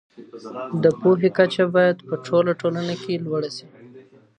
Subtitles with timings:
[0.83, 3.67] د پوهي کچه بايد په ټوله ټولنه کي لوړه سي.